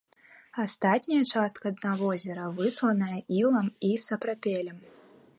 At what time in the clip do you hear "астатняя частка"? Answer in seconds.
0.61-1.71